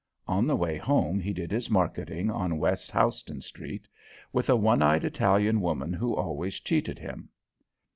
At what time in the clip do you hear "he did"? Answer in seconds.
1.19-1.51